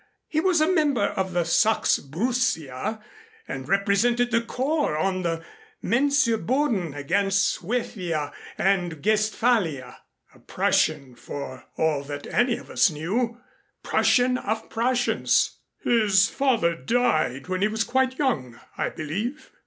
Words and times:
He 0.27 0.39
was 0.39 0.59
a 0.61 0.71
member 0.73 1.09
of 1.09 1.31
the 1.33 1.43
Saxe 1.43 1.99
Borussia 1.99 3.03
and 3.47 3.67
represented 3.69 4.31
the 4.31 4.41
Corps 4.41 4.97
on 4.97 5.21
the 5.21 5.45
Mensurboden 5.83 6.95
against 6.95 7.59
Suevia 7.59 8.33
and 8.57 9.03
Guestphalia. 9.03 9.97
A 10.33 10.39
Prussian 10.39 11.13
for 11.13 11.67
all 11.77 12.01
that 12.05 12.25
any 12.25 12.57
of 12.57 12.71
us 12.71 12.89
knew 12.89 13.39
Prussian 13.83 14.39
of 14.39 14.71
Prussians." 14.71 15.59
"His 15.83 16.27
father 16.27 16.73
died 16.75 17.47
when 17.47 17.61
he 17.61 17.67
was 17.67 17.83
quite 17.83 18.17
young, 18.17 18.59
I 18.79 18.89
believe?" 18.89 19.51